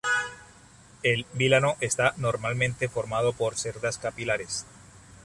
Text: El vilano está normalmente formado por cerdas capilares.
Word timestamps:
El 1.03 1.27
vilano 1.33 1.75
está 1.79 2.15
normalmente 2.17 2.89
formado 2.89 3.33
por 3.33 3.53
cerdas 3.55 3.99
capilares. 3.99 4.65